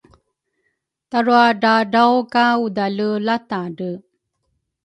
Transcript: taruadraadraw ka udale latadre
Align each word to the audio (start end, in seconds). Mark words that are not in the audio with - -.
taruadraadraw 1.09 2.13
ka 2.33 2.45
udale 2.65 3.07
latadre 3.27 3.91